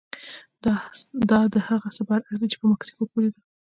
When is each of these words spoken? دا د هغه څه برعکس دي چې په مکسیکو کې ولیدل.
دا 1.29 1.39
د 1.53 1.55
هغه 1.67 1.89
څه 1.95 2.01
برعکس 2.07 2.35
دي 2.41 2.47
چې 2.51 2.57
په 2.61 2.65
مکسیکو 2.71 3.03
کې 3.09 3.13
ولیدل. 3.15 3.41